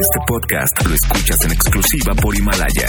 Este 0.00 0.18
podcast 0.26 0.86
lo 0.86 0.94
escuchas 0.94 1.44
en 1.44 1.52
exclusiva 1.52 2.14
por 2.20 2.36
Himalaya. 2.36 2.88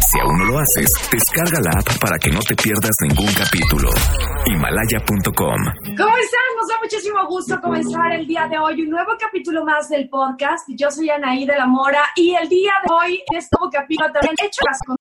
Si 0.00 0.18
aún 0.20 0.38
no 0.38 0.44
lo 0.44 0.58
haces, 0.58 0.92
descarga 1.10 1.60
la 1.60 1.70
app 1.78 2.00
para 2.00 2.18
que 2.18 2.30
no 2.30 2.40
te 2.40 2.54
pierdas 2.54 2.94
ningún 3.02 3.32
capítulo. 3.34 3.90
Himalaya.com. 4.46 5.60
¿Cómo 5.96 6.16
están? 6.16 6.48
Nos 6.56 6.68
da 6.68 6.78
muchísimo 6.82 7.26
gusto 7.28 7.60
comenzar 7.60 8.12
el 8.12 8.26
día 8.26 8.46
de 8.48 8.58
hoy 8.58 8.82
un 8.82 8.90
nuevo 8.90 9.12
capítulo 9.18 9.64
más 9.64 9.88
del 9.88 10.08
podcast. 10.08 10.68
Yo 10.76 10.90
soy 10.90 11.10
Anaí 11.10 11.46
de 11.46 11.56
la 11.56 11.66
Mora 11.66 12.04
y 12.16 12.34
el 12.34 12.48
día 12.48 12.72
de 12.84 12.92
hoy 12.92 13.22
este 13.32 13.56
nuevo 13.58 13.70
capítulo 13.72 14.12
también 14.12 14.34
hecho 14.44 14.62
con 14.86 14.96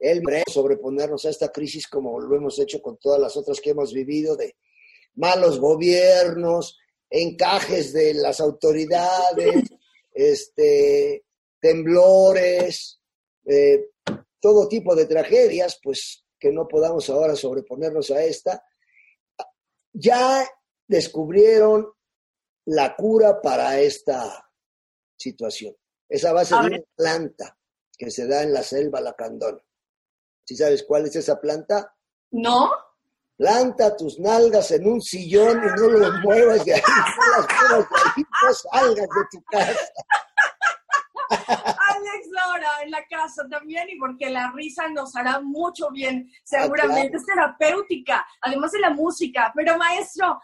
el 0.00 0.22
sobreponernos 0.52 1.24
a 1.24 1.30
esta 1.30 1.50
crisis 1.50 1.86
como 1.86 2.20
lo 2.20 2.36
hemos 2.36 2.58
hecho 2.58 2.82
con 2.82 2.98
todas 2.98 3.20
las 3.20 3.36
otras 3.36 3.60
que 3.60 3.70
hemos 3.70 3.92
vivido 3.94 4.36
de 4.36 4.56
malos 5.14 5.58
gobiernos, 5.58 6.78
encajes 7.08 7.92
de 7.92 8.12
las 8.14 8.40
autoridades, 8.40 9.70
este, 10.14 11.26
temblores, 11.60 13.00
eh, 13.44 13.90
todo 14.40 14.68
tipo 14.68 14.94
de 14.94 15.06
tragedias, 15.06 15.78
pues 15.82 16.24
que 16.38 16.52
no 16.52 16.68
podamos 16.68 17.10
ahora 17.10 17.34
sobreponernos 17.34 18.10
a 18.10 18.22
esta. 18.22 18.64
Ya 19.92 20.46
descubrieron 20.86 21.92
la 22.66 22.94
cura 22.96 23.40
para 23.40 23.80
esta 23.80 24.50
situación. 25.16 25.74
Esa 26.08 26.32
base 26.32 26.54
de 26.54 26.60
una 26.60 26.80
planta 26.94 27.58
que 27.96 28.10
se 28.10 28.26
da 28.26 28.42
en 28.42 28.52
la 28.52 28.62
selva 28.62 29.00
lacandona. 29.00 29.60
¿Sí 30.44 30.56
sabes 30.56 30.84
cuál 30.84 31.06
es 31.06 31.16
esa 31.16 31.40
planta? 31.40 31.96
No. 32.30 32.70
Planta 33.36 33.96
tus 33.96 34.20
nalgas 34.20 34.70
en 34.70 34.86
un 34.86 35.00
sillón 35.00 35.58
y 35.58 35.80
no 35.80 35.88
los 35.88 36.20
muevas 36.22 36.64
de 36.64 36.74
ahí, 36.74 36.82
no 36.86 37.36
las 37.36 37.46
muevas 37.60 37.88
de 37.90 37.96
ahí, 37.96 38.24
no 38.42 38.54
salgas 38.54 39.08
de 39.08 39.24
tu 39.30 39.44
casa. 39.50 39.80
Alex 41.30 42.28
Laura 42.30 42.68
en 42.82 42.90
la 42.90 43.04
casa 43.06 43.46
también 43.50 43.88
y 43.88 43.98
porque 43.98 44.30
la 44.30 44.52
risa 44.52 44.88
nos 44.88 45.16
hará 45.16 45.40
mucho 45.40 45.90
bien, 45.90 46.30
seguramente 46.44 47.16
es 47.16 47.26
terapéutica, 47.26 48.24
además 48.40 48.72
de 48.72 48.80
la 48.80 48.90
música. 48.90 49.52
Pero 49.54 49.76
maestro, 49.78 50.40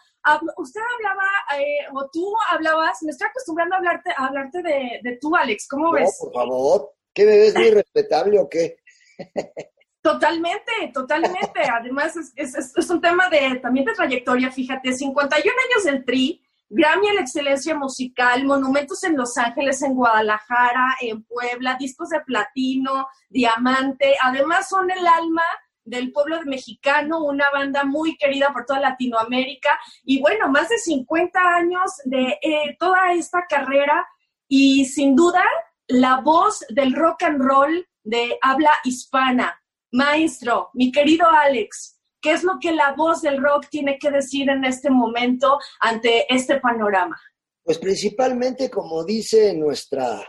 usted 0.57 0.81
hablaba 0.97 1.29
eh, 1.61 1.87
o 1.95 2.09
tú 2.11 2.33
hablabas, 2.51 3.03
me 3.03 3.11
estoy 3.11 3.29
acostumbrando 3.29 3.75
a 3.77 3.79
hablarte, 3.79 4.11
a 4.17 4.27
hablarte 4.27 4.63
de, 4.63 5.01
de 5.03 5.19
tú, 5.21 5.37
Alex, 5.37 5.69
¿cómo 5.69 5.93
ves? 5.93 6.17
por 6.21 6.33
favor, 6.33 6.93
¿qué 7.15 7.25
me 7.25 7.39
ves 7.39 7.55
muy 7.55 7.71
respetable 7.71 8.39
o 8.39 8.49
qué? 8.49 8.79
Totalmente, 10.03 10.73
totalmente. 10.95 11.61
Además, 11.73 12.17
es, 12.17 12.33
es, 12.37 12.73
es, 12.77 12.91
un 12.91 13.01
tema 13.01 13.29
de 13.29 13.57
también 13.57 13.85
de 13.85 13.93
trayectoria, 13.93 14.51
fíjate, 14.51 14.93
51 14.93 15.53
años 15.71 15.85
del 15.85 16.05
TRI, 16.05 16.43
Grammy 16.71 17.09
en 17.09 17.17
la 17.17 17.21
excelencia 17.23 17.75
musical, 17.75 18.45
monumentos 18.45 19.03
en 19.03 19.17
Los 19.17 19.37
Ángeles, 19.37 19.83
en 19.83 19.95
Guadalajara, 19.95 20.97
en 21.01 21.25
Puebla, 21.25 21.77
discos 21.79 22.11
de 22.11 22.21
platino, 22.21 23.09
diamante. 23.29 24.15
Además, 24.23 24.69
son 24.69 24.89
el 24.91 25.05
alma 25.07 25.43
del 25.85 26.13
pueblo 26.13 26.41
mexicano, 26.45 27.25
una 27.25 27.51
banda 27.53 27.85
muy 27.85 28.17
querida 28.17 28.53
por 28.53 28.67
toda 28.67 28.79
Latinoamérica. 28.79 29.81
Y 30.05 30.21
bueno, 30.21 30.49
más 30.49 30.69
de 30.69 30.79
50 30.79 31.41
años 31.41 31.91
de 32.05 32.39
eh, 32.41 32.77
toda 32.79 33.13
esta 33.13 33.47
carrera 33.49 34.07
y 34.47 34.85
sin 34.85 35.17
duda 35.17 35.43
la 35.89 36.21
voz 36.21 36.65
del 36.69 36.95
rock 36.95 37.25
and 37.25 37.43
roll 37.43 37.89
de 38.05 38.39
habla 38.41 38.71
hispana. 38.85 39.60
Maestro, 39.93 40.71
mi 40.75 40.93
querido 40.93 41.27
Alex, 41.29 42.01
¿Qué 42.21 42.33
es 42.33 42.45
lo 42.45 42.59
que 42.61 42.73
la 42.73 42.93
voz 42.93 43.23
del 43.23 43.43
rock 43.43 43.69
tiene 43.71 43.99
que 43.99 44.11
decir 44.11 44.51
en 44.51 44.65
este 44.65 44.91
momento 44.91 45.59
ante 45.81 46.27
este 46.33 46.61
panorama? 46.61 47.19
Pues 47.63 47.79
principalmente, 47.79 48.71
como 48.71 49.05
dice 49.05 49.55
nuestra, 49.55 50.23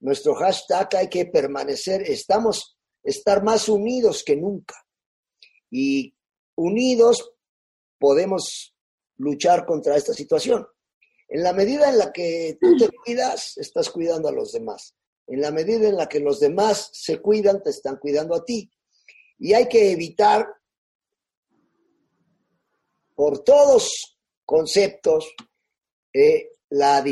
nuestro 0.00 0.34
hashtag, 0.34 0.88
hay 0.96 1.08
que 1.08 1.26
permanecer, 1.26 2.02
estamos, 2.02 2.76
estar 3.02 3.42
más 3.42 3.68
unidos 3.68 4.22
que 4.22 4.36
nunca. 4.36 4.74
Y 5.70 6.14
unidos 6.56 7.32
podemos 7.98 8.74
luchar 9.16 9.64
contra 9.64 9.96
esta 9.96 10.12
situación. 10.12 10.66
En 11.28 11.42
la 11.42 11.54
medida 11.54 11.88
en 11.88 11.98
la 11.98 12.12
que 12.12 12.58
tú 12.60 12.76
te 12.76 12.90
cuidas, 12.90 13.56
estás 13.56 13.88
cuidando 13.88 14.28
a 14.28 14.32
los 14.32 14.52
demás. 14.52 14.94
En 15.30 15.40
la 15.40 15.52
medida 15.52 15.88
en 15.88 15.96
la 15.96 16.08
que 16.08 16.18
los 16.18 16.40
demás 16.40 16.90
se 16.92 17.20
cuidan, 17.20 17.62
te 17.62 17.70
están 17.70 17.98
cuidando 17.98 18.34
a 18.34 18.44
ti 18.44 18.68
y 19.38 19.54
hay 19.54 19.68
que 19.68 19.92
evitar 19.92 20.46
por 23.14 23.44
todos 23.44 24.18
conceptos 24.44 25.32
eh, 26.12 26.50
la 26.70 27.04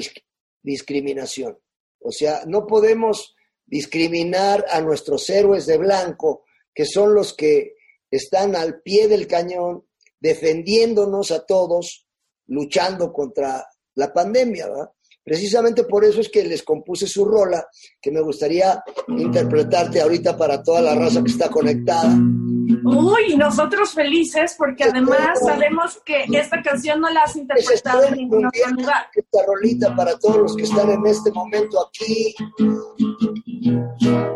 discriminación. 0.62 1.58
O 2.00 2.10
sea, 2.10 2.42
no 2.44 2.66
podemos 2.66 3.36
discriminar 3.64 4.66
a 4.68 4.80
nuestros 4.80 5.30
héroes 5.30 5.66
de 5.66 5.78
blanco, 5.78 6.44
que 6.74 6.86
son 6.86 7.14
los 7.14 7.34
que 7.34 7.76
están 8.10 8.56
al 8.56 8.82
pie 8.82 9.06
del 9.06 9.28
cañón, 9.28 9.86
defendiéndonos 10.18 11.30
a 11.30 11.46
todos, 11.46 12.08
luchando 12.46 13.12
contra 13.12 13.64
la 13.94 14.12
pandemia. 14.12 14.68
¿verdad? 14.68 14.90
Precisamente 15.28 15.84
por 15.84 16.06
eso 16.06 16.22
es 16.22 16.30
que 16.30 16.42
les 16.42 16.62
compuse 16.62 17.06
su 17.06 17.26
rola, 17.26 17.68
que 18.00 18.10
me 18.10 18.22
gustaría 18.22 18.82
interpretarte 19.08 20.00
ahorita 20.00 20.34
para 20.34 20.62
toda 20.62 20.80
la 20.80 20.94
raza 20.94 21.22
que 21.22 21.30
está 21.30 21.50
conectada. 21.50 22.16
Uy, 22.16 23.36
nosotros 23.36 23.90
felices 23.90 24.54
porque 24.56 24.84
además 24.84 25.38
sabemos 25.44 26.00
que 26.02 26.24
esta 26.32 26.62
canción 26.62 27.02
no 27.02 27.10
la 27.10 27.24
has 27.24 27.36
interpretado 27.36 28.04
en 28.04 28.14
ningún 28.14 28.46
otro 28.46 28.70
lugar. 28.70 29.08
Esta 29.14 29.44
rolita 29.46 29.94
para 29.94 30.18
todos 30.18 30.38
los 30.38 30.56
que 30.56 30.62
están 30.62 30.90
en 30.92 31.06
este 31.06 31.30
momento 31.30 31.86
aquí. 31.86 32.34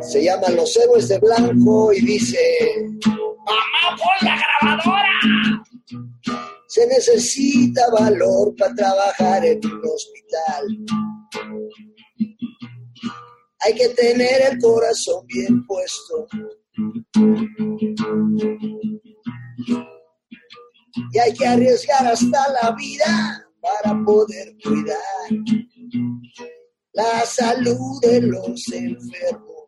Se 0.03 0.23
llama 0.23 0.51
Los 0.51 0.77
Héroes 0.77 1.09
de 1.09 1.19
Blanco 1.21 1.91
y 1.95 2.03
dice... 2.03 2.39
¡Mamá, 3.07 3.97
pon 3.97 4.29
la 4.29 4.39
grabadora! 4.61 5.63
Se 6.73 6.87
necesita 6.87 7.83
valor 7.91 8.57
para 8.57 8.75
trabajar 8.75 9.45
en 9.45 9.61
un 9.63 9.83
hospital. 9.85 10.65
Hay 13.61 13.75
que 13.75 13.91
tener 13.91 14.41
el 14.53 14.59
corazón 14.59 15.27
bien 15.27 15.67
puesto. 15.67 16.27
Y 21.13 21.19
hay 21.19 21.35
que 21.35 21.47
arriesgar 21.47 22.07
hasta 22.07 22.53
la 22.63 22.75
vida 22.75 23.47
para 23.61 24.03
poder 24.03 24.57
cuidar 24.65 25.29
la 26.95 27.27
salud 27.27 28.01
de 28.01 28.23
los 28.23 28.73
enfermos. 28.73 29.67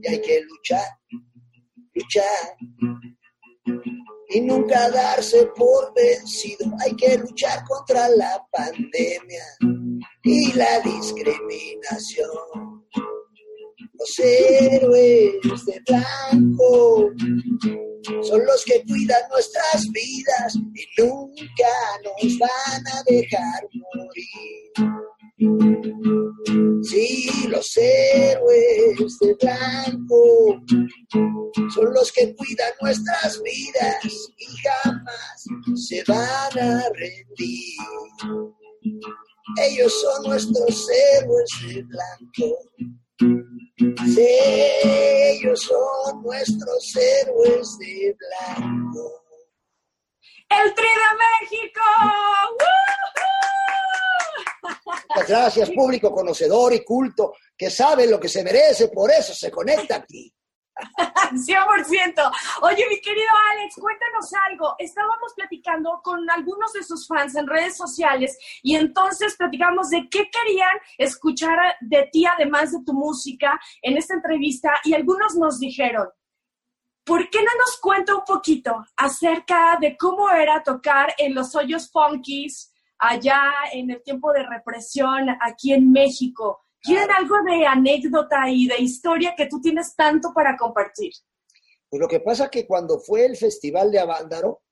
Y 0.00 0.08
hay 0.08 0.22
que 0.22 0.40
luchar, 0.40 0.88
luchar 1.92 2.56
y 4.34 4.40
nunca 4.40 4.90
darse 4.90 5.46
por 5.56 5.92
vencido. 5.94 6.66
Hay 6.80 6.94
que 6.96 7.16
luchar 7.18 7.64
contra 7.64 8.08
la 8.08 8.44
pandemia 8.50 9.44
y 10.22 10.52
la 10.52 10.80
discriminación. 10.80 12.86
Los 13.94 14.18
héroes 14.18 15.64
de 15.66 15.80
blanco 15.86 17.10
son 18.22 18.44
los 18.44 18.64
que 18.64 18.82
cuidan 18.84 19.22
nuestras 19.30 19.88
vidas 19.92 20.56
y 20.56 21.02
nunca 21.02 21.68
nos 22.04 22.38
van 22.38 22.86
a 22.86 23.02
dejar 23.06 23.68
morir. 23.94 25.11
Sí, 26.82 27.48
los 27.48 27.76
héroes 27.76 29.18
de 29.20 29.34
blanco 29.40 30.60
son 31.74 31.92
los 31.94 32.12
que 32.12 32.34
cuidan 32.36 32.72
nuestras 32.80 33.42
vidas 33.42 34.30
y 34.38 34.46
jamás 34.62 35.44
se 35.74 36.04
van 36.06 36.58
a 36.58 36.88
rendir. 36.90 37.76
Ellos 39.58 39.92
son 40.00 40.30
nuestros 40.30 40.88
héroes 40.90 41.50
de 41.66 41.82
blanco. 41.82 42.58
Sí, 44.14 44.28
ellos 44.76 45.60
son 45.60 46.22
nuestros 46.22 46.96
héroes 46.96 47.78
de 47.78 48.16
blanco. 48.18 49.24
El 50.50 50.74
Tri 50.74 50.86
de 50.86 51.50
México. 51.50 51.80
Muchas 54.62 55.28
gracias, 55.28 55.70
público 55.70 56.12
conocedor 56.12 56.72
y 56.72 56.84
culto, 56.84 57.34
que 57.56 57.70
sabe 57.70 58.06
lo 58.06 58.20
que 58.20 58.28
se 58.28 58.44
merece, 58.44 58.88
por 58.88 59.10
eso 59.10 59.34
se 59.34 59.50
conecta 59.50 59.96
aquí. 59.96 60.32
100%. 61.32 62.32
Oye, 62.62 62.84
mi 62.88 63.00
querido 63.00 63.28
Alex, 63.52 63.74
cuéntanos 63.76 64.32
algo. 64.48 64.74
Estábamos 64.78 65.32
platicando 65.34 66.00
con 66.02 66.28
algunos 66.30 66.72
de 66.72 66.82
sus 66.82 67.06
fans 67.06 67.34
en 67.36 67.46
redes 67.46 67.76
sociales 67.76 68.38
y 68.62 68.76
entonces 68.76 69.36
platicamos 69.36 69.90
de 69.90 70.08
qué 70.10 70.30
querían 70.30 70.76
escuchar 70.98 71.58
de 71.80 72.08
ti, 72.12 72.24
además 72.26 72.72
de 72.72 72.78
tu 72.84 72.92
música, 72.92 73.60
en 73.82 73.96
esta 73.96 74.14
entrevista 74.14 74.72
y 74.84 74.94
algunos 74.94 75.34
nos 75.36 75.58
dijeron, 75.58 76.08
¿por 77.04 77.28
qué 77.30 77.38
no 77.38 77.50
nos 77.58 77.78
cuenta 77.80 78.14
un 78.14 78.24
poquito 78.24 78.84
acerca 78.96 79.76
de 79.80 79.96
cómo 79.96 80.30
era 80.30 80.62
tocar 80.62 81.14
en 81.18 81.34
los 81.34 81.54
hoyos 81.54 81.90
funkies? 81.90 82.71
Allá 83.02 83.52
en 83.72 83.90
el 83.90 84.02
tiempo 84.02 84.32
de 84.32 84.44
represión 84.44 85.26
aquí 85.40 85.72
en 85.72 85.90
México. 85.90 86.62
¿Quieren 86.80 87.10
algo 87.10 87.36
de 87.42 87.66
anécdota 87.66 88.48
y 88.48 88.68
de 88.68 88.80
historia 88.80 89.34
que 89.36 89.46
tú 89.46 89.60
tienes 89.60 89.94
tanto 89.96 90.32
para 90.32 90.56
compartir? 90.56 91.12
Pues 91.88 92.00
lo 92.00 92.08
que 92.08 92.20
pasa 92.20 92.48
que 92.48 92.66
cuando 92.66 93.00
fue 93.00 93.26
el 93.26 93.36
Festival 93.36 93.90
de 93.90 93.98
Avándaro, 93.98 94.62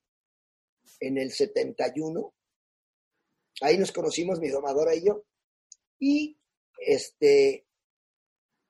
en 1.00 1.19
el 1.19 1.32
71, 1.32 2.32
ahí 3.62 3.77
nos 3.77 3.91
conocimos 3.91 4.38
mi 4.38 4.49
domadora 4.49 4.94
y 4.94 5.05
yo, 5.05 5.25
y 5.99 6.38
este, 6.79 7.67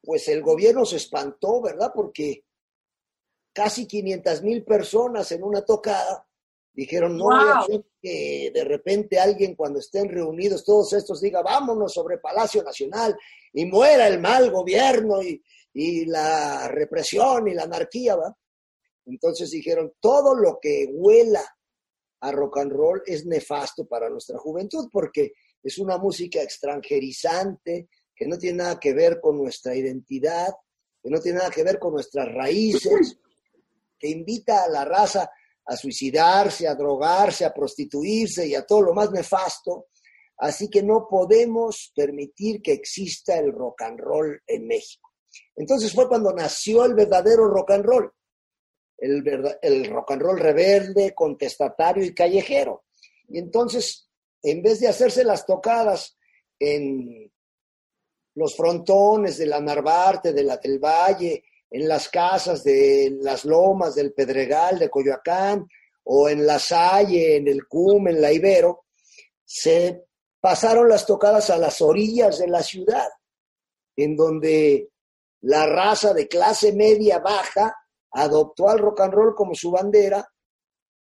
pues 0.03 0.27
el 0.29 0.43
gobierno 0.43 0.87
se 0.87 0.97
espantó, 0.97 1.61
¿verdad? 1.61 1.93
Porque 1.95 2.45
casi 3.53 3.87
500 3.87 4.43
mil 4.43 4.65
personas 4.65 5.31
en 5.33 5.43
una 5.43 5.63
tocada 5.65 6.30
dijeron, 6.73 7.17
no 7.17 7.27
voy 7.27 7.85
que 8.01 8.51
de 8.55 8.65
repente 8.65 9.19
alguien 9.19 9.55
cuando 9.55 9.79
estén 9.79 10.09
reunidos 10.09 10.65
todos 10.65 10.93
estos 10.93 11.21
diga, 11.21 11.43
vámonos 11.43 11.93
sobre 11.93 12.19
Palacio 12.19 12.63
Nacional 12.63 13.17
y 13.53 13.67
muera 13.67 14.09
el 14.09 14.21
mal 14.21 14.51
gobierno 14.51 15.23
y, 15.23 15.43
y 15.75 16.07
la 16.07 16.69
represión 16.69 17.49
y 17.49 17.55
la 17.55 17.65
anarquía, 17.65 18.17
¿va? 18.17 18.37
Entonces 19.07 19.51
dijeron, 19.51 19.93
todo 20.01 20.35
lo 20.35 20.59
que 20.61 20.89
huela 20.91 21.45
a 22.21 22.33
rock 22.33 22.59
and 22.59 22.73
roll 22.73 23.03
es 23.07 23.27
nefasto 23.27 23.87
para 23.87 24.09
nuestra 24.09 24.39
juventud 24.39 24.89
porque 24.93 25.33
es 25.63 25.79
una 25.79 25.99
música 25.99 26.43
extranjerizante 26.43 27.89
que 28.15 28.27
no 28.27 28.39
tiene 28.39 28.59
nada 28.59 28.79
que 28.79 28.93
ver 28.93 29.21
con 29.21 29.39
nuestra 29.39 29.75
identidad, 29.75 30.53
que 31.03 31.11
no 31.11 31.21
tiene 31.21 31.39
nada 31.39 31.51
que 31.51 31.65
ver 31.65 31.79
con 31.79 31.95
nuestras 31.95 32.33
raíces, 32.33 33.19
que 33.99 34.09
invita 34.09 34.65
a 34.65 34.69
la 34.69 34.85
raza 34.85 35.31
a 35.71 35.77
suicidarse, 35.77 36.67
a 36.67 36.75
drogarse, 36.75 37.45
a 37.45 37.53
prostituirse 37.55 38.47
y 38.47 38.55
a 38.55 38.67
todo 38.67 38.83
lo 38.83 38.95
más 38.95 39.11
nefasto. 39.11 39.87
Así 40.39 40.69
que 40.69 40.83
no 40.83 41.07
podemos 41.09 41.93
permitir 41.95 42.63
que 42.63 42.73
exista 42.73 43.39
el 43.39 43.53
rock 43.53 43.83
and 43.83 44.01
roll 44.01 44.43
en 44.47 44.67
México. 44.67 45.11
Entonces 45.55 45.93
fue 45.93 46.09
cuando 46.09 46.33
nació 46.33 46.85
el 46.85 46.95
verdadero 46.95 47.47
rock 47.47 47.71
and 47.73 47.85
roll 47.85 48.13
el, 49.01 49.87
rock 49.87 50.13
and 50.13 50.23
roll 50.23 50.39
rebelde, 50.39 51.15
contestatario 51.15 52.05
y 52.05 52.15
callejero. 52.15 52.85
Y 53.29 53.39
entonces, 53.39 54.09
en 54.43 54.63
vez 54.63 54.81
de 54.81 54.89
hacerse 54.89 55.25
las 55.25 55.47
tocadas 55.47 56.19
en 56.59 57.31
los 58.35 58.57
frontones 58.57 59.39
de 59.39 59.47
la 59.47 59.61
Narvarte, 59.61 60.33
de 60.33 60.45
la 60.45 60.57
del 60.59 60.79
Valle, 60.79 61.45
en 61.71 61.89
las 61.89 62.09
casas 62.09 62.65
de 62.65 63.17
las 63.21 63.45
Lomas, 63.45 63.95
del 63.95 64.13
Pedregal, 64.13 64.79
de 64.79 64.91
Coyoacán, 64.91 65.67
o 66.05 66.29
en 66.29 66.45
la 66.45 66.59
Salle, 66.59 67.37
en 67.37 67.47
el 67.47 67.67
CUM, 67.67 68.09
en 68.09 68.21
la 68.21 68.33
Ibero, 68.33 68.87
se 69.45 70.05
pasaron 70.41 70.89
las 70.89 71.07
tocadas 71.07 71.51
a 71.51 71.59
las 71.59 71.81
orillas 71.81 72.39
de 72.39 72.49
la 72.49 72.63
ciudad, 72.63 73.09
en 73.97 74.17
donde 74.17 74.89
la 75.43 75.67
raza 75.67 76.13
de 76.13 76.27
clase 76.27 76.73
media 76.73 77.19
baja 77.19 77.75
adoptó 78.13 78.69
al 78.69 78.79
rock 78.79 79.01
and 79.01 79.15
roll 79.15 79.35
como 79.35 79.55
su 79.55 79.71
bandera 79.71 80.27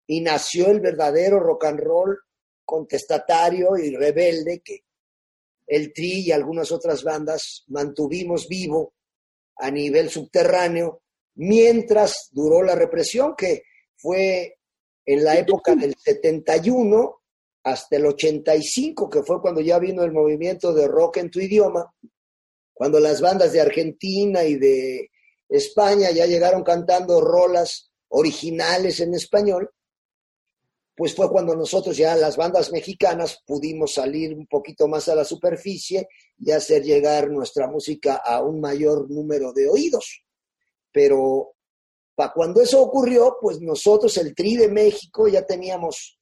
y 0.06 0.20
nació 0.20 0.68
el 0.68 0.80
verdadero 0.80 1.40
rock 1.40 1.66
and 1.66 1.80
roll 1.80 2.18
contestatario 2.64 3.76
y 3.76 3.94
rebelde 3.94 4.62
que 4.64 4.84
el 5.66 5.92
Tri 5.92 6.26
y 6.26 6.32
algunas 6.32 6.72
otras 6.72 7.02
bandas 7.02 7.64
mantuvimos 7.68 8.48
vivo 8.48 8.94
a 9.56 9.70
nivel 9.70 10.10
subterráneo 10.10 11.02
mientras 11.36 12.28
duró 12.32 12.62
la 12.62 12.74
represión, 12.74 13.34
que 13.36 13.62
fue 13.96 14.58
en 15.04 15.24
la 15.24 15.36
época 15.36 15.74
del 15.74 15.94
71 15.96 17.20
hasta 17.64 17.96
el 17.96 18.06
85, 18.06 19.08
que 19.08 19.22
fue 19.22 19.40
cuando 19.40 19.60
ya 19.60 19.78
vino 19.78 20.02
el 20.02 20.12
movimiento 20.12 20.72
de 20.74 20.86
rock 20.86 21.18
en 21.18 21.30
tu 21.30 21.40
idioma, 21.40 21.92
cuando 22.72 23.00
las 23.00 23.20
bandas 23.20 23.52
de 23.52 23.60
Argentina 23.60 24.44
y 24.44 24.56
de 24.56 25.10
España 25.48 26.10
ya 26.10 26.26
llegaron 26.26 26.62
cantando 26.62 27.20
rolas 27.20 27.90
originales 28.08 29.00
en 29.00 29.14
español, 29.14 29.70
pues 30.96 31.14
fue 31.14 31.28
cuando 31.28 31.56
nosotros 31.56 31.96
ya 31.96 32.14
las 32.14 32.36
bandas 32.36 32.70
mexicanas 32.70 33.42
pudimos 33.46 33.94
salir 33.94 34.34
un 34.34 34.46
poquito 34.46 34.86
más 34.86 35.08
a 35.08 35.14
la 35.14 35.24
superficie 35.24 36.08
y 36.38 36.52
hacer 36.52 36.82
llegar 36.82 37.30
nuestra 37.30 37.66
música 37.66 38.16
a 38.16 38.42
un 38.42 38.60
mayor 38.60 39.10
número 39.10 39.52
de 39.52 39.68
oídos. 39.68 40.24
Pero 40.92 41.54
para 42.14 42.32
cuando 42.32 42.60
eso 42.60 42.80
ocurrió, 42.80 43.38
pues 43.40 43.60
nosotros, 43.60 44.16
el 44.18 44.34
Tri 44.34 44.56
de 44.56 44.68
México, 44.68 45.26
ya 45.26 45.44
teníamos 45.44 46.16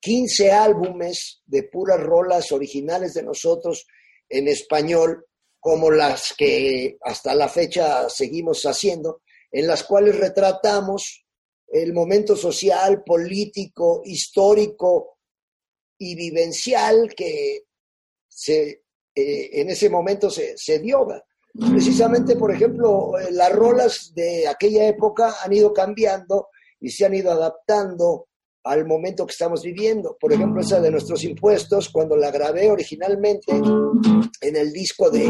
15 0.00 0.52
álbumes 0.52 1.42
de 1.44 1.64
puras 1.64 2.00
rolas 2.00 2.52
originales 2.52 3.12
de 3.12 3.22
nosotros 3.22 3.86
en 4.28 4.48
español 4.48 5.26
como 5.58 5.90
las 5.90 6.32
que 6.36 6.96
hasta 7.02 7.34
la 7.34 7.48
fecha 7.48 8.08
seguimos 8.08 8.64
haciendo, 8.64 9.20
en 9.52 9.66
las 9.66 9.84
cuales 9.84 10.18
retratamos 10.18 11.26
el 11.70 11.92
momento 11.92 12.36
social, 12.36 13.02
político, 13.04 14.02
histórico 14.04 15.18
y 15.98 16.14
vivencial 16.14 17.14
que 17.14 17.64
se, 18.28 18.82
eh, 19.14 19.50
en 19.60 19.70
ese 19.70 19.88
momento 19.88 20.30
se, 20.30 20.56
se 20.56 20.78
dio. 20.80 21.06
Precisamente, 21.52 22.36
por 22.36 22.52
ejemplo, 22.52 23.18
eh, 23.18 23.30
las 23.32 23.52
rolas 23.52 24.12
de 24.14 24.48
aquella 24.48 24.88
época 24.88 25.36
han 25.42 25.52
ido 25.52 25.72
cambiando 25.72 26.48
y 26.80 26.90
se 26.90 27.04
han 27.04 27.14
ido 27.14 27.30
adaptando 27.30 28.28
al 28.64 28.86
momento 28.86 29.26
que 29.26 29.32
estamos 29.32 29.62
viviendo. 29.62 30.16
Por 30.18 30.32
ejemplo, 30.32 30.60
esa 30.60 30.80
de 30.80 30.90
nuestros 30.90 31.24
impuestos, 31.24 31.88
cuando 31.88 32.16
la 32.16 32.30
grabé 32.30 32.70
originalmente 32.70 33.52
en 33.52 34.56
el 34.56 34.72
disco 34.72 35.10
de 35.10 35.26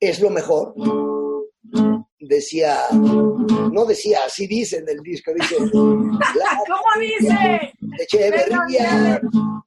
Es 0.00 0.20
lo 0.20 0.30
mejor, 0.30 0.74
decía, 2.20 2.78
no 2.92 3.84
decía, 3.86 4.20
así 4.26 4.46
dice 4.46 4.78
en 4.78 4.88
el 4.88 5.00
disco, 5.02 5.32
dice, 5.34 5.56
¿cómo 5.72 7.00
dice? 7.00 7.72
De 7.80 8.04
Echeverría, 8.04 9.20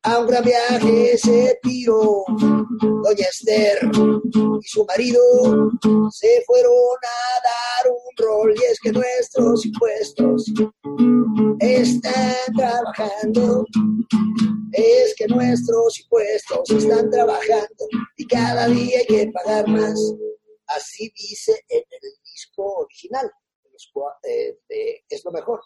a 0.03 0.19
un 0.19 0.27
gran 0.27 0.43
viaje 0.43 1.17
se 1.17 1.59
tiró 1.61 2.23
Doña 2.81 3.25
Esther 3.29 3.79
y 3.93 4.67
su 4.67 4.85
marido 4.85 5.21
se 6.11 6.43
fueron 6.45 6.97
a 7.03 7.83
dar 7.83 7.91
un 7.91 8.25
rol 8.25 8.53
y 8.55 8.63
es 8.71 8.79
que 8.79 8.91
nuestros 8.91 9.65
impuestos 9.65 10.51
están 11.59 12.35
trabajando, 12.57 13.65
es 14.71 15.13
que 15.15 15.27
nuestros 15.27 15.99
impuestos 15.99 16.69
están 16.71 17.09
trabajando 17.09 17.87
y 18.17 18.25
cada 18.25 18.67
día 18.67 18.99
hay 18.99 19.05
que 19.05 19.31
pagar 19.31 19.67
más. 19.67 19.99
Así 20.67 21.11
dice 21.17 21.51
en 21.67 21.83
el 22.01 22.20
disco 22.61 22.75
original, 22.83 23.31
es 25.09 25.25
lo 25.25 25.31
mejor. 25.31 25.61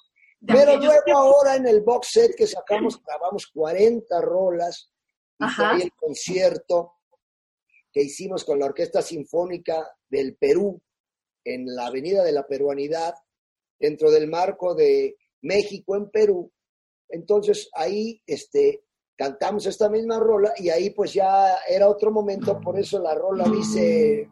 Pero 0.45 0.77
luego 0.77 1.17
ahora 1.17 1.55
en 1.55 1.67
el 1.67 1.81
box 1.81 2.09
set 2.11 2.35
que 2.35 2.47
sacamos, 2.47 3.01
grabamos 3.03 3.47
40 3.47 4.21
rolas 4.21 4.91
y 5.39 5.81
el 5.81 5.91
concierto 5.93 6.93
que 7.91 8.03
hicimos 8.03 8.43
con 8.43 8.59
la 8.59 8.65
Orquesta 8.65 9.01
Sinfónica 9.01 9.89
del 10.09 10.35
Perú 10.35 10.81
en 11.43 11.73
la 11.73 11.87
Avenida 11.87 12.23
de 12.23 12.31
la 12.31 12.45
Peruanidad, 12.45 13.13
dentro 13.79 14.11
del 14.11 14.27
marco 14.27 14.75
de 14.75 15.15
México 15.41 15.95
en 15.95 16.09
Perú. 16.09 16.51
Entonces 17.07 17.69
ahí 17.73 18.21
este, 18.25 18.83
cantamos 19.15 19.65
esta 19.65 19.89
misma 19.89 20.19
rola 20.19 20.53
y 20.57 20.69
ahí 20.69 20.89
pues 20.89 21.13
ya 21.13 21.55
era 21.67 21.87
otro 21.87 22.11
momento, 22.11 22.59
por 22.59 22.77
eso 22.79 22.99
la 22.99 23.15
rola 23.15 23.45
dice 23.45 24.29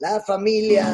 la 0.00 0.18
familia 0.20 0.86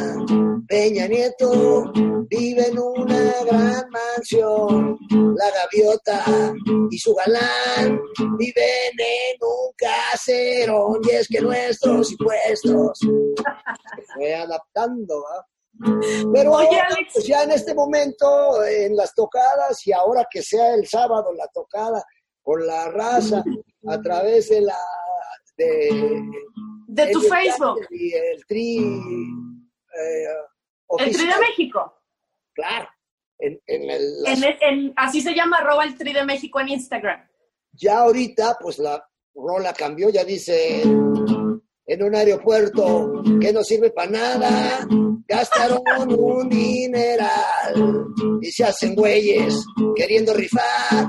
Peña 0.69 1.07
Nieto 1.07 1.93
vive 2.29 2.67
en 2.67 2.79
una 2.79 3.33
gran 3.45 3.89
mansión. 3.89 4.99
La 5.11 5.51
gaviota 5.51 6.53
y 6.91 6.99
su 6.99 7.15
galán 7.15 8.01
viven 8.37 8.93
en 8.99 9.37
un 9.41 9.73
caserón. 9.77 11.01
Y 11.05 11.11
es 11.11 11.29
que 11.29 11.41
nuestros 11.41 12.11
impuestos 12.11 12.99
se 12.99 14.03
fue 14.15 14.35
adaptando. 14.35 15.25
Pero 16.33 16.59
pues 17.13 17.27
ya 17.27 17.45
en 17.45 17.53
este 17.53 17.75
momento, 17.75 18.65
en 18.65 18.97
las 18.97 19.15
tocadas, 19.15 19.87
y 19.87 19.93
ahora 19.93 20.27
que 20.29 20.43
sea 20.43 20.75
el 20.75 20.89
sábado 20.89 21.33
la 21.33 21.47
tocada 21.49 22.05
con 22.47 22.65
la 22.65 22.89
raza 22.93 23.43
a 23.89 24.01
través 24.01 24.51
de 24.51 24.61
la 24.61 24.79
de 25.57 26.23
de 26.87 27.11
tu 27.11 27.21
Facebook. 27.23 27.81
el 27.91 28.47
Tri. 28.47 28.79
Eh, 28.79 30.27
el 30.99 31.17
Tri 31.17 31.27
de 31.27 31.39
México. 31.41 31.93
Claro. 32.55 32.89
En, 33.39 33.61
el, 33.67 34.93
así 34.97 35.21
se 35.21 35.35
llama 35.35 35.57
arroba 35.57 35.85
el 35.85 35.99
Tri 35.99 36.13
de 36.13 36.25
México 36.25 36.61
en 36.61 36.69
Instagram. 36.69 37.29
Ya 37.73 37.99
ahorita, 37.99 38.57
pues 38.61 38.79
la 38.79 39.05
rola 39.35 39.75
cambió, 39.75 40.09
ya 40.09 40.23
dice 40.23 40.85
en 41.87 42.03
un 42.03 42.15
aeropuerto 42.15 43.23
que 43.41 43.53
no 43.53 43.63
sirve 43.63 43.91
para 43.91 44.11
nada. 44.11 44.89
Gastaron 45.29 45.83
un 46.19 46.49
dineral 46.49 48.07
y 48.41 48.51
se 48.51 48.65
hacen 48.65 48.95
güeyes 48.95 49.65
queriendo 49.95 50.35
rifar 50.35 51.09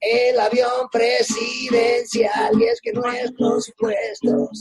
el 0.00 0.38
avión 0.38 0.88
presidencial. 0.90 2.60
Y 2.60 2.64
es 2.64 2.80
que 2.80 2.92
nuestros 2.92 3.72
puestos 3.76 4.60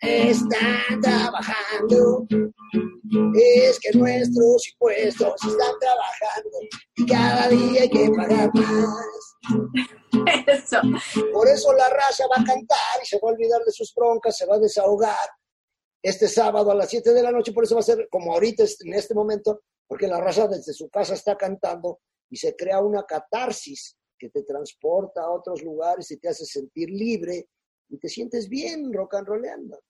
están 0.00 1.00
trabajando. 1.00 2.26
Es 3.34 3.78
que 3.80 3.96
nuestros 3.96 4.68
impuestos 4.72 5.34
están 5.34 5.74
trabajando 5.80 6.58
y 6.96 7.06
cada 7.06 7.48
día 7.48 7.82
hay 7.82 7.88
que 7.88 8.10
pagar 8.10 8.50
más. 8.54 9.95
Por 11.32 11.48
eso 11.48 11.72
la 11.72 11.88
raza 11.88 12.24
va 12.26 12.42
a 12.42 12.44
cantar 12.44 13.02
y 13.02 13.06
se 13.06 13.18
va 13.18 13.28
a 13.28 13.32
olvidar 13.32 13.62
de 13.64 13.72
sus 13.72 13.92
broncas, 13.94 14.36
se 14.36 14.46
va 14.46 14.56
a 14.56 14.60
desahogar 14.60 15.28
este 16.02 16.28
sábado 16.28 16.70
a 16.70 16.74
las 16.74 16.88
7 16.88 17.12
de 17.12 17.22
la 17.22 17.32
noche, 17.32 17.52
por 17.52 17.64
eso 17.64 17.74
va 17.74 17.80
a 17.80 17.84
ser 17.84 18.08
como 18.10 18.32
ahorita 18.32 18.64
en 18.84 18.94
este 18.94 19.14
momento, 19.14 19.62
porque 19.86 20.06
la 20.06 20.20
raza 20.20 20.46
desde 20.46 20.72
su 20.72 20.88
casa 20.88 21.14
está 21.14 21.36
cantando 21.36 22.00
y 22.30 22.36
se 22.36 22.54
crea 22.54 22.80
una 22.80 23.04
catarsis 23.04 23.96
que 24.18 24.30
te 24.30 24.42
transporta 24.42 25.22
a 25.22 25.30
otros 25.30 25.62
lugares 25.62 26.10
y 26.10 26.18
te 26.18 26.28
hace 26.28 26.44
sentir 26.44 26.90
libre 26.90 27.48
y 27.88 27.98
te 27.98 28.08
sientes 28.08 28.48
bien 28.48 28.92
rock 28.92 29.14
and 29.14 29.28
rollando. 29.28 29.80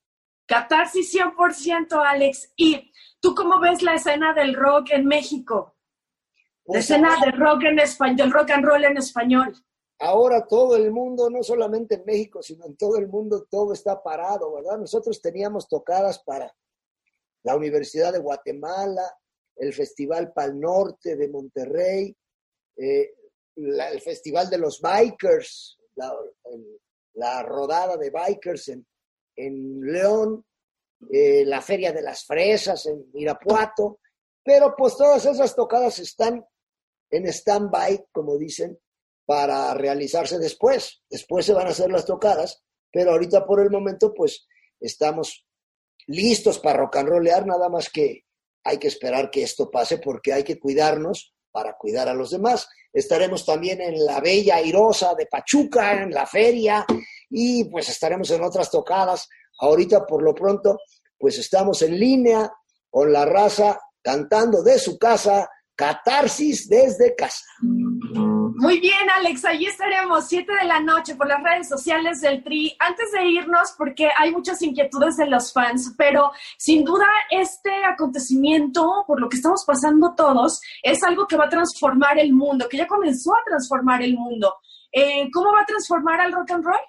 Catarsis 0.47 1.13
100%, 1.13 2.03
Alex. 2.07 2.53
¿Y 2.57 2.93
tú 3.21 3.35
cómo 3.35 3.61
ves 3.61 3.83
la 3.83 3.95
escena 3.95 4.33
del 4.33 4.55
rock 4.55 4.91
en 4.93 5.07
México? 5.07 5.77
la 6.67 6.73
pues 6.73 6.91
escena 6.91 7.17
del 7.25 7.33
rock 7.33 7.63
en 7.65 7.79
español, 7.79 8.17
del 8.17 8.33
rock 8.33 8.51
and 8.51 8.65
roll 8.65 8.85
en 8.85 8.97
español. 8.97 9.55
Ahora 9.99 10.47
todo 10.47 10.77
el 10.77 10.91
mundo, 10.93 11.31
no 11.31 11.43
solamente 11.43 11.95
en 11.95 12.05
México, 12.05 12.43
sino 12.43 12.67
en 12.67 12.77
todo 12.77 12.97
el 12.97 13.09
mundo, 13.09 13.47
todo 13.51 13.73
está 13.73 14.03
parado, 14.03 14.53
¿verdad? 14.53 14.79
Nosotros 14.79 15.23
teníamos 15.23 15.69
tocadas 15.69 16.23
para 16.23 16.55
la 17.45 17.57
Universidad 17.57 18.13
de 18.13 18.19
Guatemala, 18.19 19.17
el 19.57 19.73
Festival 19.73 20.33
Pal 20.35 20.61
Norte 20.61 21.17
de 21.17 21.29
Monterrey, 21.29 22.15
eh, 22.77 23.15
el 23.57 24.01
Festival 24.03 24.51
de 24.51 24.59
los 24.59 24.83
Bikers, 24.83 25.79
la, 27.15 27.43
rodada 27.43 27.97
de 27.97 28.11
Bikers 28.11 28.73
en, 29.37 29.81
León, 29.81 30.45
eh, 31.11 31.45
la 31.47 31.63
Feria 31.63 31.93
de 31.93 32.03
las 32.03 32.25
Fresas 32.27 32.85
en 32.85 33.07
Irapuato, 33.15 34.01
pero 34.45 34.75
pues 34.77 34.97
todas 34.97 35.25
esas 35.25 35.57
tocadas 35.57 35.99
están 35.99 36.45
en 37.11 37.27
stand-by, 37.27 38.09
como 38.13 38.37
dicen, 38.37 38.79
para 39.27 39.75
realizarse 39.75 40.39
después. 40.39 41.03
Después 41.11 41.45
se 41.45 41.53
van 41.53 41.67
a 41.67 41.71
hacer 41.71 41.91
las 41.91 42.07
tocadas, 42.07 42.63
pero 42.91 43.11
ahorita 43.11 43.45
por 43.45 43.61
el 43.61 43.71
momento 43.71 44.15
pues 44.15 44.47
estamos 44.81 45.47
listos 46.07 46.59
para 46.59 46.79
rock 46.79 46.97
and 46.97 47.09
rollear, 47.09 47.45
nada 47.47 47.69
más 47.69 47.91
que 47.91 48.25
hay 48.65 48.79
que 48.79 48.89
esperar 48.89 49.31
que 49.31 49.43
esto 49.43 49.71
pase 49.71 49.99
porque 49.99 50.33
hay 50.33 50.45
que 50.45 50.59
cuidarnos 50.59 51.35
para 51.53 51.77
cuidar 51.77 52.09
a 52.09 52.15
los 52.15 52.31
demás. 52.31 52.69
Estaremos 52.93 53.45
también 53.45 53.81
en 53.81 54.05
la 54.05 54.21
Bella 54.21 54.57
Airosa 54.57 55.15
de 55.15 55.27
Pachuca, 55.27 56.03
en 56.03 56.11
la 56.11 56.27
feria, 56.27 56.85
y 57.31 57.65
pues 57.65 57.89
estaremos 57.89 58.31
en 58.31 58.43
otras 58.43 58.71
tocadas. 58.71 59.29
Ahorita 59.61 60.05
por 60.05 60.23
lo 60.23 60.35
pronto, 60.35 60.79
pues 61.19 61.39
estamos 61.39 61.83
en 61.83 61.99
línea 61.99 62.53
con 62.91 63.13
la 63.13 63.25
raza 63.25 63.79
cantando 64.03 64.63
de 64.63 64.79
su 64.79 64.99
casa, 64.99 65.49
catarsis 65.75 66.69
desde 66.69 67.15
casa. 67.15 67.45
Muy 68.59 68.81
bien, 68.81 69.11
Alex, 69.15 69.45
allí 69.45 69.67
estaremos, 69.67 70.29
7 70.29 70.51
de 70.63 70.67
la 70.67 70.81
noche, 70.81 71.15
por 71.15 71.29
las 71.29 71.43
redes 71.43 71.69
sociales 71.69 72.23
del 72.23 72.43
Tri. 72.43 72.75
Antes 72.79 73.13
de 73.13 73.27
irnos, 73.27 73.75
porque 73.77 74.09
hay 74.17 74.33
muchas 74.33 74.63
inquietudes 74.63 75.19
de 75.19 75.27
los 75.27 75.53
fans, 75.53 75.95
pero 75.99 76.31
sin 76.57 76.83
duda 76.83 77.05
este 77.31 77.71
acontecimiento, 77.85 79.05
por 79.07 79.21
lo 79.21 79.29
que 79.29 79.37
estamos 79.37 79.63
pasando 79.67 80.15
todos, 80.17 80.63
es 80.83 81.03
algo 81.03 81.27
que 81.27 81.37
va 81.37 81.45
a 81.45 81.51
transformar 81.51 82.19
el 82.19 82.33
mundo, 82.33 82.67
que 82.67 82.79
ya 82.79 82.87
comenzó 82.87 83.35
a 83.35 83.45
transformar 83.45 84.01
el 84.01 84.15
mundo. 84.15 84.55
Eh, 84.91 85.29
¿Cómo 85.31 85.53
va 85.53 85.61
a 85.61 85.67
transformar 85.67 86.19
al 86.23 86.33
rock 86.33 86.53
and 86.53 86.65
roll? 86.65 86.81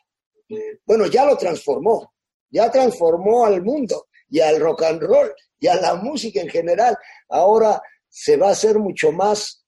Bueno, 0.86 1.08
ya 1.08 1.26
lo 1.26 1.36
transformó, 1.36 2.14
ya 2.50 2.72
transformó 2.72 3.46
al 3.46 3.62
mundo 3.62 4.08
y 4.30 4.40
al 4.40 4.58
rock 4.62 4.84
and 4.84 5.02
roll 5.02 5.34
y 5.60 5.68
a 5.68 5.76
la 5.76 5.96
música 5.96 6.40
en 6.40 6.48
general. 6.48 6.98
Ahora 7.28 7.82
se 8.08 8.38
va 8.38 8.48
a 8.48 8.52
hacer 8.52 8.80
mucho 8.80 9.12
más 9.12 9.66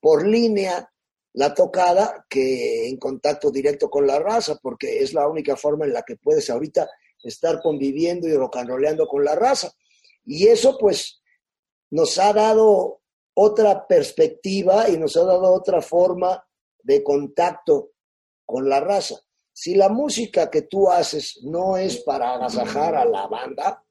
por 0.00 0.26
línea 0.26 0.89
la 1.32 1.54
tocada 1.54 2.26
que 2.28 2.88
en 2.88 2.96
contacto 2.96 3.50
directo 3.50 3.88
con 3.88 4.06
la 4.06 4.18
raza, 4.18 4.58
porque 4.60 5.02
es 5.02 5.14
la 5.14 5.28
única 5.28 5.56
forma 5.56 5.84
en 5.84 5.92
la 5.92 6.02
que 6.02 6.16
puedes 6.16 6.50
ahorita 6.50 6.88
estar 7.22 7.60
conviviendo 7.60 8.28
y 8.28 8.34
rocanroleando 8.34 9.06
con 9.06 9.24
la 9.24 9.34
raza. 9.34 9.72
Y 10.24 10.48
eso 10.48 10.76
pues 10.78 11.20
nos 11.90 12.18
ha 12.18 12.32
dado 12.32 13.00
otra 13.34 13.86
perspectiva 13.86 14.88
y 14.88 14.98
nos 14.98 15.16
ha 15.16 15.24
dado 15.24 15.52
otra 15.52 15.80
forma 15.80 16.44
de 16.82 17.02
contacto 17.02 17.92
con 18.44 18.68
la 18.68 18.80
raza. 18.80 19.20
Si 19.52 19.74
la 19.74 19.88
música 19.88 20.50
que 20.50 20.62
tú 20.62 20.90
haces 20.90 21.40
no 21.42 21.76
es 21.76 22.02
para 22.02 22.34
agasajar 22.34 22.94
a 22.94 23.04
la 23.04 23.26
banda, 23.26 23.84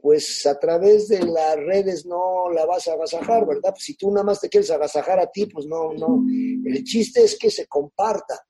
pues 0.00 0.46
a 0.46 0.58
través 0.58 1.08
de 1.08 1.20
las 1.24 1.56
redes 1.56 2.06
no 2.06 2.50
la 2.50 2.64
vas 2.66 2.88
a 2.88 2.94
agasajar, 2.94 3.46
¿verdad? 3.46 3.70
Pues 3.70 3.84
si 3.84 3.96
tú 3.96 4.10
nada 4.10 4.24
más 4.24 4.40
te 4.40 4.48
quieres 4.48 4.70
agasajar 4.70 5.18
a 5.20 5.30
ti, 5.30 5.46
pues 5.46 5.66
no, 5.66 5.92
no. 5.92 6.24
El 6.64 6.84
chiste 6.84 7.22
es 7.24 7.38
que 7.38 7.50
se 7.50 7.66
comparta. 7.66 8.46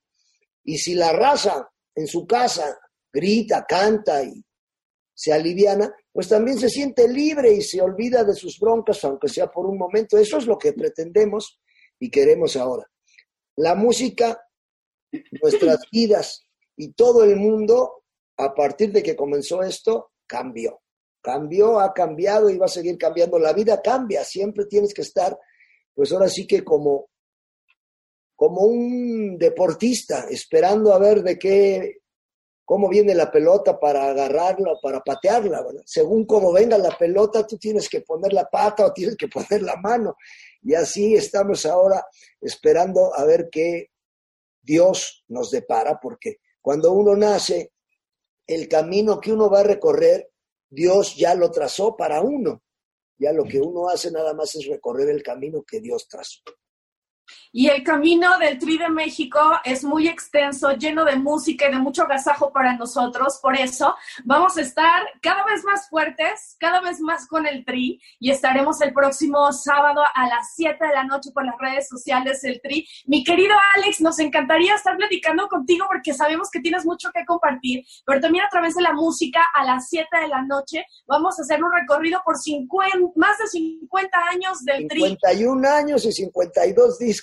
Y 0.63 0.77
si 0.77 0.93
la 0.93 1.11
raza 1.11 1.69
en 1.95 2.07
su 2.07 2.25
casa 2.25 2.79
grita, 3.11 3.65
canta 3.67 4.23
y 4.23 4.43
se 5.13 5.33
aliviana, 5.33 5.93
pues 6.11 6.27
también 6.29 6.57
se 6.57 6.69
siente 6.69 7.07
libre 7.07 7.53
y 7.53 7.61
se 7.61 7.81
olvida 7.81 8.23
de 8.23 8.33
sus 8.33 8.59
broncas, 8.59 9.03
aunque 9.03 9.27
sea 9.27 9.51
por 9.51 9.65
un 9.65 9.77
momento. 9.77 10.17
Eso 10.17 10.37
es 10.37 10.45
lo 10.45 10.57
que 10.57 10.73
pretendemos 10.73 11.59
y 11.99 12.09
queremos 12.09 12.55
ahora. 12.55 12.89
La 13.57 13.75
música, 13.75 14.41
nuestras 15.41 15.79
vidas 15.91 16.47
y 16.75 16.93
todo 16.93 17.23
el 17.23 17.35
mundo, 17.35 18.03
a 18.37 18.53
partir 18.53 18.91
de 18.91 19.03
que 19.03 19.15
comenzó 19.15 19.61
esto, 19.61 20.11
cambió 20.25 20.80
cambió, 21.21 21.79
ha 21.79 21.93
cambiado 21.93 22.49
y 22.49 22.57
va 22.57 22.65
a 22.65 22.69
seguir 22.69 22.97
cambiando. 22.97 23.39
La 23.39 23.53
vida 23.53 23.81
cambia, 23.81 24.23
siempre 24.23 24.65
tienes 24.65 24.93
que 24.93 25.01
estar, 25.01 25.37
pues 25.93 26.11
ahora 26.11 26.27
sí 26.27 26.47
que 26.47 26.63
como, 26.63 27.09
como 28.35 28.61
un 28.61 29.37
deportista, 29.37 30.25
esperando 30.29 30.93
a 30.93 30.99
ver 30.99 31.21
de 31.21 31.37
qué, 31.37 32.01
cómo 32.65 32.89
viene 32.89 33.13
la 33.13 33.29
pelota 33.29 33.79
para 33.79 34.09
agarrarla, 34.09 34.75
para 34.81 35.01
patearla, 35.01 35.61
Según 35.85 36.25
cómo 36.25 36.53
venga 36.53 36.77
la 36.77 36.97
pelota, 36.97 37.45
tú 37.45 37.57
tienes 37.57 37.89
que 37.89 38.01
poner 38.01 38.33
la 38.33 38.45
pata 38.45 38.85
o 38.85 38.93
tienes 38.93 39.17
que 39.17 39.27
poner 39.27 39.61
la 39.61 39.75
mano. 39.75 40.15
Y 40.61 40.73
así 40.73 41.13
estamos 41.15 41.65
ahora 41.65 42.05
esperando 42.39 43.13
a 43.13 43.25
ver 43.25 43.49
qué 43.51 43.87
Dios 44.61 45.25
nos 45.27 45.51
depara, 45.51 45.99
porque 45.99 46.37
cuando 46.61 46.93
uno 46.93 47.15
nace, 47.15 47.73
el 48.47 48.67
camino 48.67 49.19
que 49.19 49.33
uno 49.33 49.49
va 49.49 49.59
a 49.59 49.63
recorrer 49.63 50.30
Dios 50.71 51.17
ya 51.17 51.35
lo 51.35 51.51
trazó 51.51 51.97
para 51.97 52.21
uno. 52.21 52.63
Ya 53.19 53.33
lo 53.33 53.43
que 53.43 53.59
uno 53.59 53.89
hace 53.89 54.09
nada 54.09 54.33
más 54.33 54.55
es 54.55 54.65
recorrer 54.65 55.09
el 55.09 55.21
camino 55.21 55.63
que 55.63 55.81
Dios 55.81 56.07
trazó. 56.07 56.39
Y 57.53 57.67
el 57.67 57.83
camino 57.83 58.37
del 58.39 58.57
Tri 58.57 58.77
de 58.77 58.89
México 58.89 59.39
es 59.65 59.83
muy 59.83 60.07
extenso, 60.07 60.71
lleno 60.71 61.03
de 61.03 61.17
música 61.17 61.67
y 61.67 61.71
de 61.71 61.79
mucho 61.79 62.03
agasajo 62.03 62.53
para 62.53 62.77
nosotros. 62.77 63.39
Por 63.41 63.57
eso 63.57 63.95
vamos 64.23 64.57
a 64.57 64.61
estar 64.61 65.03
cada 65.21 65.43
vez 65.43 65.63
más 65.65 65.89
fuertes, 65.89 66.55
cada 66.59 66.79
vez 66.79 67.01
más 67.01 67.27
con 67.27 67.45
el 67.45 67.65
Tri 67.65 68.01
y 68.19 68.31
estaremos 68.31 68.81
el 68.81 68.93
próximo 68.93 69.51
sábado 69.51 70.01
a 70.13 70.27
las 70.27 70.53
7 70.55 70.77
de 70.85 70.93
la 70.93 71.03
noche 71.03 71.31
por 71.33 71.45
las 71.45 71.55
redes 71.59 71.89
sociales 71.89 72.41
del 72.41 72.61
Tri. 72.61 72.87
Mi 73.05 73.23
querido 73.23 73.53
Alex, 73.75 73.99
nos 73.99 74.19
encantaría 74.19 74.75
estar 74.75 74.95
platicando 74.95 75.47
contigo 75.47 75.85
porque 75.87 76.13
sabemos 76.13 76.49
que 76.49 76.61
tienes 76.61 76.85
mucho 76.85 77.11
que 77.13 77.25
compartir, 77.25 77.83
pero 78.05 78.21
también 78.21 78.45
a 78.45 78.49
través 78.49 78.75
de 78.75 78.81
la 78.81 78.93
música 78.93 79.41
a 79.53 79.65
las 79.65 79.89
7 79.89 80.07
de 80.21 80.27
la 80.27 80.43
noche 80.43 80.85
vamos 81.05 81.37
a 81.37 81.41
hacer 81.41 81.61
un 81.63 81.71
recorrido 81.71 82.21
por 82.23 82.37
50, 82.37 82.97
más 83.15 83.37
de 83.37 83.47
50 83.47 84.17
años 84.31 84.63
del 84.63 84.87
Tri. 84.87 85.01
51 85.01 85.67
años 85.69 86.05
y 86.05 86.11
52 86.11 86.99
discos. 86.99 87.20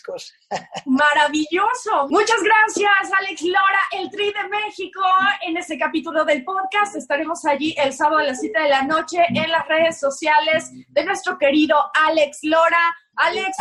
Maravilloso. 0.87 2.09
Muchas 2.09 2.39
gracias, 2.43 3.19
Alex 3.19 3.43
Lora, 3.43 3.81
el 3.93 4.11
Tri 4.11 4.27
de 4.27 4.49
México, 4.49 5.03
en 5.47 5.57
este 5.57 5.79
capítulo 5.79 6.25
del 6.25 6.45
podcast. 6.45 6.97
Estaremos 6.97 7.45
allí 7.45 7.75
el 7.79 7.93
sábado 7.93 8.19
a 8.19 8.25
las 8.25 8.41
7 8.41 8.61
de 8.61 8.69
la 8.69 8.83
noche 8.83 9.19
en 9.29 9.51
las 9.51 9.67
redes 9.69 9.99
sociales 9.99 10.71
de 10.89 11.05
nuestro 11.05 11.39
querido 11.39 11.77
Alex 12.07 12.39
Lora. 12.43 12.97
Alex, 13.17 13.57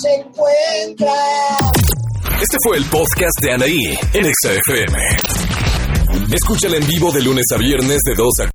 se 0.00 0.14
encuentra. 0.14 1.12
Este 2.40 2.56
fue 2.62 2.76
el 2.76 2.84
podcast 2.84 3.40
de 3.40 3.52
Anaí 3.52 3.98
en 4.12 4.32
XFM. 4.34 4.98
Escúchala 6.32 6.76
en 6.76 6.86
vivo 6.86 7.10
de 7.12 7.22
lunes 7.22 7.46
a 7.52 7.58
viernes 7.58 8.00
de 8.04 8.14
2 8.14 8.40
a 8.40 8.53